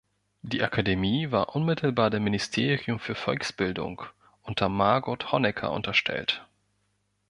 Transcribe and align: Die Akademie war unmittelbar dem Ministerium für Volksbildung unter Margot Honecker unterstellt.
Die 0.41 0.63
Akademie 0.63 1.29
war 1.31 1.55
unmittelbar 1.55 2.09
dem 2.09 2.23
Ministerium 2.23 2.97
für 2.97 3.13
Volksbildung 3.13 4.01
unter 4.41 4.67
Margot 4.67 5.31
Honecker 5.31 5.71
unterstellt. 5.71 6.43